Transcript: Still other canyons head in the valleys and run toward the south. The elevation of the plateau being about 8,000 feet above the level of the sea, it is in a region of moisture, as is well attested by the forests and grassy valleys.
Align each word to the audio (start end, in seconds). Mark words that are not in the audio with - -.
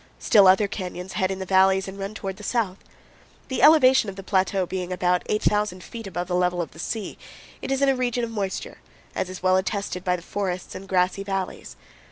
Still 0.17 0.47
other 0.47 0.67
canyons 0.67 1.13
head 1.13 1.29
in 1.29 1.37
the 1.37 1.45
valleys 1.45 1.87
and 1.87 1.99
run 1.99 2.15
toward 2.15 2.37
the 2.37 2.43
south. 2.43 2.79
The 3.49 3.61
elevation 3.61 4.09
of 4.09 4.15
the 4.15 4.23
plateau 4.23 4.65
being 4.65 4.91
about 4.91 5.21
8,000 5.27 5.83
feet 5.83 6.07
above 6.07 6.27
the 6.27 6.33
level 6.33 6.59
of 6.59 6.71
the 6.71 6.79
sea, 6.79 7.19
it 7.61 7.71
is 7.71 7.83
in 7.83 7.87
a 7.89 7.95
region 7.95 8.23
of 8.23 8.31
moisture, 8.31 8.79
as 9.13 9.29
is 9.29 9.43
well 9.43 9.57
attested 9.57 10.03
by 10.03 10.15
the 10.15 10.23
forests 10.23 10.73
and 10.73 10.89
grassy 10.89 11.23
valleys. 11.23 11.75